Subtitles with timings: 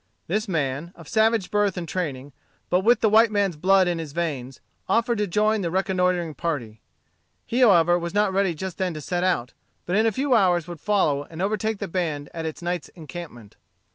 [0.25, 2.31] This man, of savage birth and training,
[2.71, 6.81] but with the white man's blood in his veins, offered to join the reconnoitring party.
[7.45, 9.53] He however was not ready just then to set out,
[9.85, 13.57] but in a few hours would follow and overtake the band at its night's encampment.